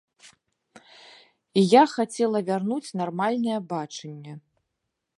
І 1.61 1.65
я 1.75 1.83
хацела 1.95 2.39
вярнуць 2.49 2.95
нармальнае 3.05 3.57
бачанне. 3.75 4.33